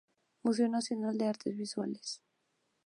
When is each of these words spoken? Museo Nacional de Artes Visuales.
Museo 0.41 0.67
Nacional 0.67 1.15
de 1.19 1.27
Artes 1.27 1.55
Visuales. 1.55 2.23